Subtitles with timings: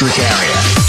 [0.00, 0.79] Electric Area.